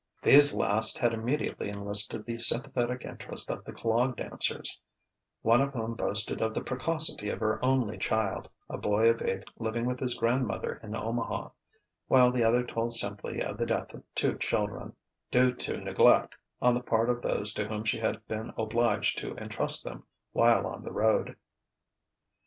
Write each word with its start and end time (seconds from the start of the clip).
These 0.23 0.55
last 0.55 0.97
had 0.97 1.13
immediately 1.13 1.69
enlisted 1.69 2.25
the 2.25 2.35
sympathetic 2.39 3.05
interest 3.05 3.51
of 3.51 3.63
the 3.63 3.71
clog 3.71 4.15
dancers, 4.15 4.81
one 5.43 5.61
of 5.61 5.73
whom 5.73 5.93
boasted 5.93 6.41
of 6.41 6.55
the 6.55 6.61
precocity 6.63 7.29
of 7.29 7.39
her 7.39 7.63
only 7.63 7.99
child, 7.99 8.49
a 8.67 8.79
boy 8.79 9.11
of 9.11 9.21
eight 9.21 9.43
living 9.59 9.85
with 9.85 9.99
his 9.99 10.15
grandmother 10.15 10.79
in 10.81 10.95
Omaha, 10.95 11.49
while 12.07 12.31
the 12.31 12.43
other 12.43 12.65
told 12.65 12.95
simply 12.95 13.43
of 13.43 13.59
the 13.59 13.67
death 13.67 13.93
of 13.93 14.01
two 14.15 14.39
children, 14.39 14.95
due 15.29 15.53
to 15.53 15.77
neglect 15.77 16.33
on 16.63 16.73
the 16.73 16.81
part 16.81 17.07
of 17.07 17.21
those 17.21 17.53
to 17.53 17.67
whom 17.67 17.83
she 17.83 17.99
had 17.99 18.25
been 18.27 18.51
obliged 18.57 19.19
to 19.19 19.35
entrust 19.37 19.83
them 19.83 20.03
while 20.31 20.65
on 20.65 20.83
the 20.83 20.91
road.... 20.91 21.35